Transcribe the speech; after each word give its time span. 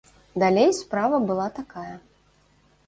Далей 0.43 0.73
справа 0.79 1.19
была 1.31 1.49
такая. 1.61 1.99